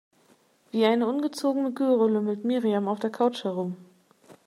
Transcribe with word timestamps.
Wie 0.71 0.83
eine 0.83 1.05
ungezogene 1.05 1.73
Göre 1.73 2.09
lümmelt 2.09 2.43
Miriam 2.43 2.87
auf 2.87 2.97
der 2.99 3.11
Couch 3.11 3.43
herum. 3.43 3.75